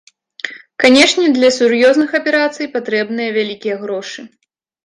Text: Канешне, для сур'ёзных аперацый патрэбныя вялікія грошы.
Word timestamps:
Канешне, 0.83 1.25
для 1.37 1.49
сур'ёзных 1.59 2.09
аперацый 2.21 2.67
патрэбныя 2.79 3.29
вялікія 3.37 3.75
грошы. 3.83 4.21